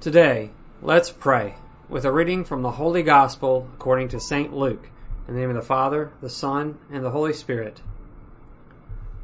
Today, 0.00 0.48
let's 0.80 1.10
pray 1.10 1.56
with 1.90 2.06
a 2.06 2.10
reading 2.10 2.44
from 2.44 2.62
the 2.62 2.70
Holy 2.70 3.02
Gospel 3.02 3.68
according 3.74 4.08
to 4.08 4.18
St. 4.18 4.50
Luke, 4.50 4.88
in 5.28 5.34
the 5.34 5.40
name 5.40 5.50
of 5.50 5.56
the 5.56 5.60
Father, 5.60 6.10
the 6.22 6.30
Son, 6.30 6.78
and 6.90 7.04
the 7.04 7.10
Holy 7.10 7.34
Spirit. 7.34 7.82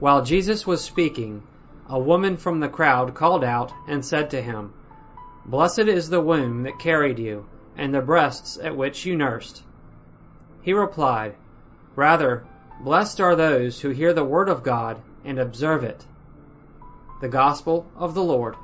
While 0.01 0.23
Jesus 0.23 0.67
was 0.67 0.85
speaking, 0.85 1.45
a 1.89 1.99
woman 1.99 2.37
from 2.37 2.61
the 2.61 2.69
crowd 2.69 3.15
called 3.15 3.43
out 3.43 3.73
and 3.89 4.05
said 4.05 4.29
to 4.33 4.43
him, 4.43 4.75
Blessed 5.47 5.89
is 5.89 6.11
the 6.11 6.21
womb 6.21 6.65
that 6.65 6.79
carried 6.79 7.19
you, 7.19 7.47
and 7.79 7.95
the 7.95 8.03
breasts 8.03 8.59
at 8.63 8.77
which 8.77 9.07
you 9.07 9.17
nursed. 9.17 9.63
He 10.61 10.75
replied, 10.75 11.37
Rather, 11.95 12.45
blessed 12.83 13.19
are 13.23 13.35
those 13.35 13.81
who 13.81 13.89
hear 13.89 14.13
the 14.13 14.25
word 14.25 14.51
of 14.51 14.63
God 14.63 15.01
and 15.25 15.39
observe 15.39 15.85
it. 15.85 16.05
The 17.23 17.31
Gospel 17.31 17.87
of 17.97 18.13
the 18.13 18.23
Lord. 18.23 18.57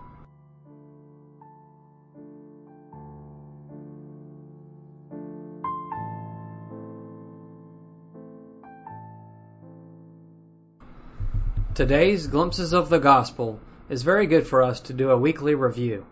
Today's 11.75 12.27
Glimpses 12.27 12.75
of 12.75 12.91
the 12.91 12.99
Gospel 12.99 13.59
is 13.89 14.03
very 14.03 14.27
good 14.27 14.47
for 14.47 14.63
us 14.63 14.79
to 14.81 14.93
do 14.93 15.09
a 15.09 15.17
weekly 15.17 15.55
review. 15.55 16.05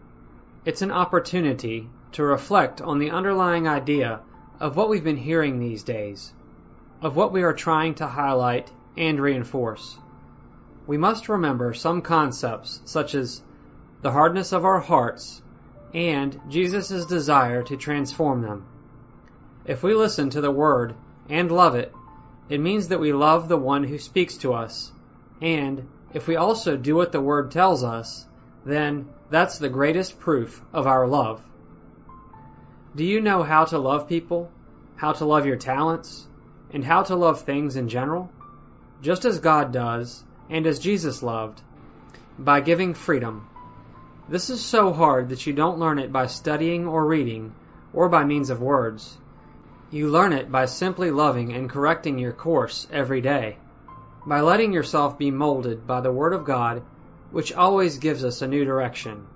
It's 0.65 0.81
an 0.81 0.91
opportunity 0.91 1.87
to 2.13 2.23
reflect 2.23 2.81
on 2.81 2.99
the 2.99 3.11
underlying 3.11 3.69
idea 3.69 4.21
of 4.59 4.75
what 4.75 4.89
we've 4.89 5.05
been 5.05 5.19
hearing 5.19 5.59
these 5.59 5.83
days, 5.83 6.33
of 7.03 7.15
what 7.15 7.31
we 7.31 7.43
are 7.43 7.53
trying 7.53 7.95
to 7.97 8.07
highlight 8.07 8.73
and 8.97 9.21
reinforce. 9.21 9.99
We 10.87 10.97
must 10.97 11.29
remember 11.29 11.75
some 11.75 12.01
concepts 12.01 12.81
such 12.87 13.15
as 13.15 13.43
the 14.01 14.13
hardness 14.13 14.55
of 14.55 14.65
our 14.65 14.81
hearts 14.81 15.43
and 15.93 16.41
Jesus' 16.49 17.05
desire 17.05 17.63
to 17.65 17.77
transform 17.77 18.41
them. 18.41 18.65
If 19.67 19.83
we 19.83 19.93
listen 19.93 20.31
to 20.31 20.41
the 20.41 20.51
Word 20.51 20.95
and 21.29 21.53
love 21.53 21.75
it, 21.75 21.95
it 22.49 22.63
means 22.63 22.89
that 22.89 23.01
we 23.01 23.13
love 23.13 23.51
the 23.51 23.59
one 23.59 23.85
who 23.85 23.99
speaks 23.99 24.39
to 24.39 24.55
us 24.55 24.93
and 25.41 25.89
if 26.13 26.27
we 26.27 26.37
also 26.37 26.77
do 26.77 26.95
what 26.97 27.13
the 27.13 27.21
Word 27.21 27.51
tells 27.51 27.83
us, 27.83 28.27
then 28.65 29.09
that's 29.31 29.59
the 29.59 29.69
greatest 29.69 30.19
proof 30.19 30.63
of 30.73 30.87
our 30.87 31.07
love. 31.07 31.41
Do 32.95 33.05
you 33.05 33.21
know 33.21 33.43
how 33.43 33.65
to 33.67 33.79
love 33.79 34.09
people, 34.09 34.51
how 34.97 35.13
to 35.13 35.25
love 35.25 35.47
your 35.47 35.57
talents, 35.57 36.27
and 36.73 36.85
how 36.85 37.05
to 37.05 37.17
love 37.17 37.43
things 37.43 37.77
in 37.77 37.89
general? 37.89 38.31
Just 39.01 39.25
as 39.25 39.39
God 39.39 39.73
does, 39.73 40.23
and 40.51 40.67
as 40.67 40.79
Jesus 40.79 41.23
loved, 41.23 41.63
by 42.39 42.61
giving 42.61 42.93
freedom. 42.93 43.49
This 44.29 44.51
is 44.51 44.61
so 44.61 44.93
hard 44.93 45.31
that 45.31 45.47
you 45.47 45.53
don't 45.53 45.79
learn 45.79 45.99
it 45.99 46.13
by 46.13 46.27
studying 46.27 46.87
or 46.87 47.07
reading, 47.07 47.55
or 47.95 48.09
by 48.09 48.25
means 48.25 48.51
of 48.51 48.61
words. 48.61 49.17
You 49.91 50.09
learn 50.09 50.33
it 50.33 50.53
by 50.53 50.67
simply 50.67 51.11
loving 51.11 51.53
and 51.53 51.71
correcting 51.71 52.19
your 52.19 52.33
course 52.33 52.87
every 52.93 53.21
day 53.21 53.57
by 54.27 54.41
letting 54.41 54.73
yourself 54.73 55.19
be 55.19 55.31
molded 55.31 55.87
by 55.87 56.01
the 56.01 56.13
Word 56.13 56.33
of 56.33 56.45
God, 56.45 56.83
which 57.31 57.53
always 57.53 57.99
gives 57.99 58.25
us 58.25 58.43
a 58.43 58.49
new 58.49 58.65
direction. 58.65 59.27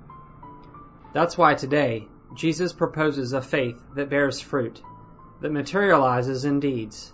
That's 1.13 1.39
why 1.39 1.55
today, 1.55 2.09
Jesus 2.35 2.73
proposes 2.73 3.33
a 3.33 3.41
faith 3.41 3.81
that 3.95 4.11
bears 4.11 4.41
fruit, 4.41 4.83
that 5.41 5.53
materializes 5.53 6.45
in 6.45 6.61
deeds. 6.61 7.13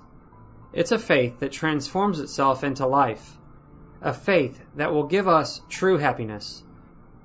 It's 0.73 0.93
a 0.93 0.99
faith 0.99 1.41
that 1.41 1.53
transforms 1.53 2.21
itself 2.21 2.65
into 2.65 2.87
life, 2.87 3.37
a 4.01 4.13
faith 4.13 4.61
that 4.77 4.93
will 4.93 5.05
give 5.05 5.29
us 5.29 5.61
true 5.69 5.99
happiness. 5.99 6.63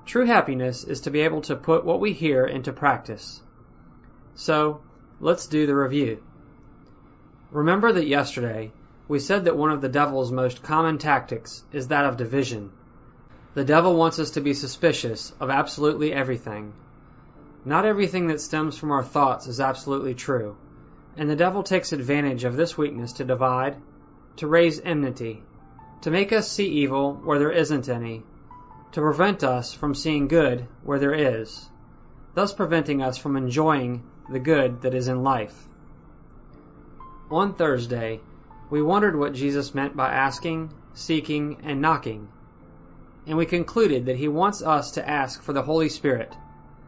True 0.06 0.26
happiness 0.26 0.84
is 0.84 1.02
to 1.02 1.12
be 1.12 1.22
able 1.22 1.42
to 1.42 1.56
put 1.56 1.86
what 1.86 2.00
we 2.00 2.14
hear 2.14 2.46
into 2.46 2.74
practice. 2.74 3.42
So, 4.36 4.82
let's 5.20 5.48
do 5.48 5.66
the 5.66 5.76
review. 5.76 6.22
Remember 7.52 7.92
that 7.94 8.08
yesterday 8.08 8.72
we 9.08 9.20
said 9.20 9.46
that 9.46 9.58
one 9.58 9.72
of 9.72 9.82
the 9.82 9.90
devil's 9.90 10.32
most 10.32 10.64
common 10.64 10.98
tactics 10.98 11.64
is 11.72 11.90
that 11.90 12.06
of 12.06 12.18
division. 12.18 12.72
The 13.54 13.64
devil 13.64 13.96
wants 13.96 14.20
us 14.20 14.32
to 14.32 14.42
be 14.42 14.54
suspicious 14.54 15.32
of 15.40 15.50
absolutely 15.50 16.12
everything. 16.12 16.74
Not 17.64 17.86
everything 17.86 18.28
that 18.28 18.42
stems 18.42 18.78
from 18.78 18.92
our 18.92 19.04
thoughts 19.04 19.48
is 19.48 19.60
absolutely 19.60 20.16
true, 20.16 20.58
and 21.18 21.30
the 21.30 21.36
devil 21.36 21.64
takes 21.64 21.94
advantage 21.94 22.44
of 22.44 22.56
this 22.56 22.78
weakness 22.78 23.14
to 23.14 23.24
divide, 23.24 23.76
to 24.38 24.48
raise 24.48 24.80
enmity, 24.80 25.44
to 26.02 26.12
make 26.12 26.34
us 26.34 26.52
see 26.52 26.68
evil 26.68 27.14
where 27.14 27.40
there 27.40 27.52
isn't 27.52 27.90
any, 27.90 28.24
to 28.92 29.02
prevent 29.02 29.44
us 29.44 29.74
from 29.74 29.96
seeing 29.96 30.28
good 30.28 30.68
where 30.84 31.00
there 31.00 31.14
is, 31.14 31.70
thus 32.34 32.54
preventing 32.54 33.02
us 33.02 33.18
from 33.18 33.38
enjoying 33.38 34.04
the 34.32 34.40
good 34.40 34.82
that 34.82 34.94
is 34.94 35.08
in 35.08 35.24
life. 35.24 35.68
On 37.32 37.54
Thursday, 37.54 38.20
we 38.70 38.82
wondered 38.82 39.16
what 39.16 39.34
Jesus 39.34 39.76
meant 39.76 39.96
by 39.96 40.10
asking, 40.10 40.74
seeking, 40.94 41.60
and 41.64 41.82
knocking. 41.82 42.28
And 43.28 43.38
we 43.38 43.46
concluded 43.46 44.06
that 44.06 44.18
he 44.18 44.28
wants 44.28 44.62
us 44.62 44.92
to 44.92 45.08
ask 45.08 45.42
for 45.42 45.54
the 45.54 45.64
Holy 45.64 45.90
Spirit, 45.90 46.36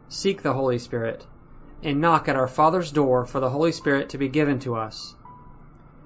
seek 0.09 0.41
the 0.41 0.53
Holy 0.53 0.79
Spirit, 0.79 1.25
and 1.83 2.01
knock 2.01 2.27
at 2.27 2.35
our 2.35 2.47
Father's 2.47 2.91
door 2.91 3.25
for 3.25 3.39
the 3.39 3.49
Holy 3.49 3.71
Spirit 3.71 4.09
to 4.09 4.17
be 4.17 4.27
given 4.27 4.59
to 4.59 4.75
us. 4.75 5.15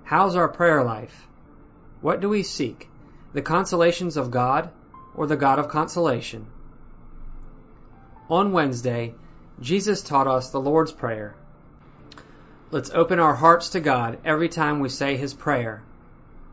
How's 0.03 0.35
our 0.35 0.49
prayer 0.49 0.83
life? 0.83 1.27
What 2.01 2.19
do 2.19 2.27
we 2.27 2.43
seek? 2.43 2.89
The 3.33 3.41
consolations 3.41 4.17
of 4.17 4.31
God 4.31 4.71
or 5.15 5.27
the 5.27 5.37
God 5.37 5.59
of 5.59 5.69
consolation? 5.69 6.47
On 8.29 8.51
Wednesday, 8.51 9.13
Jesus 9.59 10.01
taught 10.01 10.27
us 10.27 10.49
the 10.49 10.59
Lord's 10.59 10.91
Prayer. 10.91 11.35
Let's 12.73 12.91
open 12.91 13.19
our 13.19 13.35
hearts 13.35 13.71
to 13.71 13.81
God 13.81 14.19
every 14.23 14.47
time 14.47 14.79
we 14.79 14.87
say 14.87 15.17
His 15.17 15.33
prayer. 15.33 15.83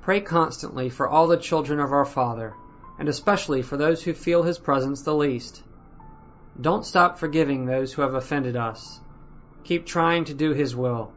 Pray 0.03 0.21
constantly 0.21 0.91
for 0.91 1.09
all 1.09 1.29
the 1.29 1.37
children 1.37 1.79
of 1.79 1.93
our 1.93 2.05
Father, 2.05 2.55
and 2.99 3.09
especially 3.09 3.62
for 3.62 3.77
those 3.77 4.03
who 4.03 4.12
feel 4.15 4.43
His 4.43 4.59
presence 4.59 5.03
the 5.03 5.15
least. 5.15 5.62
Don't 6.61 6.84
stop 6.84 7.19
forgiving 7.21 7.67
those 7.67 7.93
who 7.93 8.03
have 8.03 8.15
offended 8.15 8.56
us. 8.56 8.99
Keep 9.62 9.87
trying 9.87 10.25
to 10.25 10.34
do 10.34 10.53
His 10.55 10.75
will. 10.75 11.12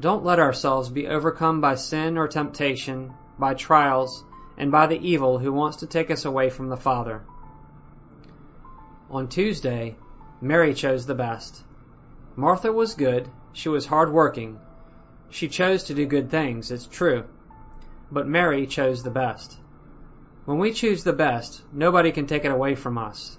Don't 0.00 0.24
let 0.24 0.38
ourselves 0.38 0.88
be 0.88 1.06
overcome 1.06 1.60
by 1.60 1.74
sin 1.74 2.16
or 2.16 2.26
temptation, 2.26 3.12
by 3.38 3.52
trials, 3.52 4.24
and 4.56 4.72
by 4.72 4.86
the 4.86 5.06
evil 5.06 5.38
who 5.38 5.52
wants 5.52 5.76
to 5.78 5.86
take 5.86 6.10
us 6.10 6.24
away 6.24 6.48
from 6.48 6.70
the 6.70 6.76
Father. 6.78 7.20
On 9.10 9.28
Tuesday, 9.28 9.96
Mary 10.40 10.72
chose 10.72 11.04
the 11.04 11.14
best. 11.14 11.62
Martha 12.34 12.72
was 12.72 12.94
good, 12.94 13.28
she 13.52 13.68
was 13.68 13.86
hard 13.86 14.12
working. 14.12 14.58
She 15.30 15.48
chose 15.48 15.84
to 15.84 15.94
do 15.94 16.06
good 16.06 16.30
things, 16.30 16.70
it's 16.70 16.86
true. 16.86 17.24
But 18.10 18.26
Mary 18.26 18.66
chose 18.66 19.02
the 19.02 19.10
best. 19.10 19.56
When 20.44 20.58
we 20.58 20.72
choose 20.72 21.04
the 21.04 21.12
best, 21.12 21.62
nobody 21.72 22.12
can 22.12 22.26
take 22.26 22.44
it 22.44 22.52
away 22.52 22.74
from 22.74 22.98
us. 22.98 23.38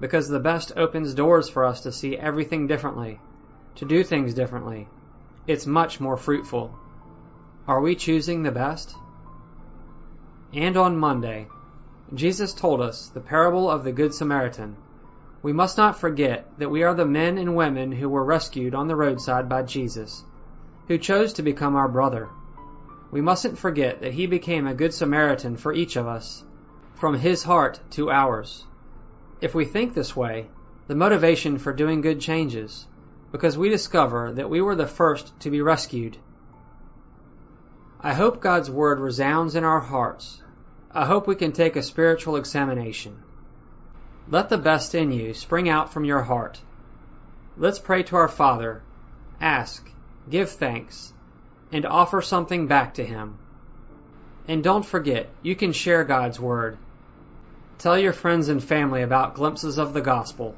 Because 0.00 0.28
the 0.28 0.40
best 0.40 0.72
opens 0.76 1.14
doors 1.14 1.48
for 1.48 1.64
us 1.64 1.82
to 1.82 1.92
see 1.92 2.16
everything 2.16 2.66
differently, 2.66 3.20
to 3.76 3.84
do 3.84 4.02
things 4.02 4.34
differently. 4.34 4.88
It's 5.46 5.66
much 5.66 6.00
more 6.00 6.16
fruitful. 6.16 6.76
Are 7.66 7.80
we 7.80 7.94
choosing 7.94 8.42
the 8.42 8.50
best? 8.50 8.94
And 10.52 10.76
on 10.76 10.96
Monday, 10.96 11.48
Jesus 12.14 12.54
told 12.54 12.80
us 12.80 13.08
the 13.08 13.20
parable 13.20 13.70
of 13.70 13.84
the 13.84 13.92
Good 13.92 14.14
Samaritan. 14.14 14.76
We 15.48 15.54
must 15.54 15.78
not 15.78 15.98
forget 15.98 16.46
that 16.58 16.70
we 16.70 16.82
are 16.82 16.92
the 16.92 17.06
men 17.06 17.38
and 17.38 17.56
women 17.56 17.90
who 17.90 18.10
were 18.10 18.22
rescued 18.22 18.74
on 18.74 18.86
the 18.86 18.94
roadside 18.94 19.48
by 19.48 19.62
Jesus, 19.62 20.22
who 20.88 20.98
chose 20.98 21.32
to 21.32 21.42
become 21.42 21.74
our 21.74 21.88
brother. 21.88 22.28
We 23.10 23.22
mustn't 23.22 23.56
forget 23.56 24.02
that 24.02 24.12
he 24.12 24.26
became 24.26 24.66
a 24.66 24.74
good 24.74 24.92
Samaritan 24.92 25.56
for 25.56 25.72
each 25.72 25.96
of 25.96 26.06
us, 26.06 26.44
from 26.96 27.14
his 27.14 27.44
heart 27.44 27.80
to 27.92 28.10
ours. 28.10 28.66
If 29.40 29.54
we 29.54 29.64
think 29.64 29.94
this 29.94 30.14
way, 30.14 30.50
the 30.86 30.94
motivation 30.94 31.56
for 31.56 31.72
doing 31.72 32.02
good 32.02 32.20
changes, 32.20 32.86
because 33.32 33.56
we 33.56 33.70
discover 33.70 34.30
that 34.34 34.50
we 34.50 34.60
were 34.60 34.76
the 34.76 34.86
first 34.86 35.32
to 35.40 35.50
be 35.50 35.62
rescued. 35.62 36.18
I 38.02 38.12
hope 38.12 38.42
God's 38.42 38.70
word 38.70 39.00
resounds 39.00 39.54
in 39.54 39.64
our 39.64 39.80
hearts. 39.80 40.42
I 40.92 41.06
hope 41.06 41.26
we 41.26 41.36
can 41.36 41.52
take 41.52 41.76
a 41.76 41.82
spiritual 41.82 42.36
examination. 42.36 43.22
Let 44.30 44.50
the 44.50 44.58
best 44.58 44.94
in 44.94 45.10
you 45.10 45.32
spring 45.32 45.70
out 45.70 45.90
from 45.90 46.04
your 46.04 46.20
heart. 46.20 46.60
Let's 47.56 47.78
pray 47.78 48.02
to 48.02 48.16
our 48.16 48.28
Father, 48.28 48.82
ask, 49.40 49.90
give 50.28 50.50
thanks, 50.50 51.14
and 51.72 51.86
offer 51.86 52.20
something 52.20 52.66
back 52.66 52.92
to 52.94 53.04
Him. 53.04 53.38
And 54.46 54.62
don't 54.62 54.84
forget, 54.84 55.30
you 55.40 55.56
can 55.56 55.72
share 55.72 56.04
God's 56.04 56.38
Word. 56.38 56.76
Tell 57.78 57.98
your 57.98 58.12
friends 58.12 58.50
and 58.50 58.62
family 58.62 59.00
about 59.00 59.34
Glimpses 59.34 59.78
of 59.78 59.94
the 59.94 60.02
Gospel. 60.02 60.54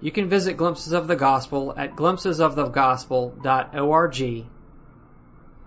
You 0.00 0.10
can 0.10 0.30
visit 0.30 0.56
Glimpses 0.56 0.94
of 0.94 1.06
the 1.06 1.16
Gospel 1.16 1.74
at 1.76 1.96
glimpsesofthegospel.org 1.96 4.46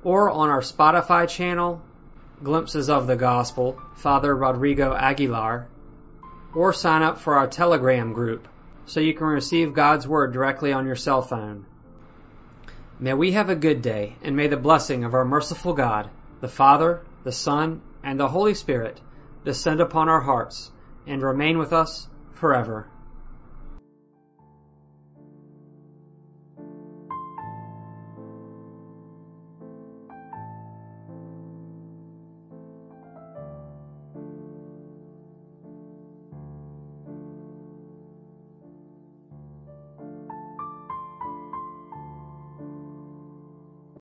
or 0.04 0.30
on 0.32 0.50
our 0.50 0.62
Spotify 0.62 1.30
channel, 1.30 1.80
Glimpses 2.44 2.90
of 2.90 3.06
the 3.06 3.16
Gospel, 3.16 3.80
Father 3.98 4.36
Rodrigo 4.36 4.96
Aguilar 4.96 5.68
or 6.58 6.74
sign 6.74 7.04
up 7.04 7.20
for 7.20 7.36
our 7.36 7.46
Telegram 7.46 8.14
group, 8.14 8.48
so 8.88 9.00
you 9.00 9.14
can 9.14 9.28
receive 9.28 9.76
God's 9.76 10.08
Word 10.08 10.34
directly 10.34 10.74
on 10.74 10.88
your 10.88 10.96
cell 10.96 11.22
phone. 11.22 11.68
May 13.00 13.14
we 13.14 13.34
have 13.34 13.52
a 13.52 13.56
good 13.56 13.84
day, 13.84 14.16
and 14.24 14.36
may 14.36 14.48
the 14.48 14.58
blessing 14.58 15.04
of 15.04 15.14
our 15.14 15.24
merciful 15.24 15.74
God, 15.74 16.10
the 16.42 16.48
Father, 16.48 17.02
the 17.24 17.32
Son, 17.32 17.82
and 18.04 18.20
the 18.20 18.30
Holy 18.30 18.56
Spirit 18.56 19.00
descend 19.46 19.82
upon 19.82 20.10
our 20.10 20.22
hearts 20.22 20.72
and 21.06 21.22
remain 21.22 21.60
with 21.60 21.74
us 21.74 22.08
forever. 22.34 22.88